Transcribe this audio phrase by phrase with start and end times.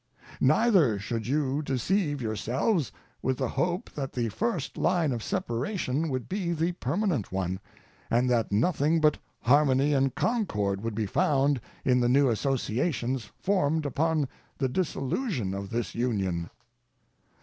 [0.39, 6.27] Neither should you deceive yourselves with the hope that the first line of separation would
[6.27, 7.59] be the permanent one,
[8.09, 13.85] and that nothing but harmony and concord would be found in the new associations formed
[13.85, 14.27] upon
[14.57, 16.49] the dissolution of this Union.